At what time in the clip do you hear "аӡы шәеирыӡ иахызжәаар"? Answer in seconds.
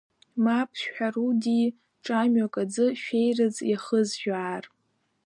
2.61-4.63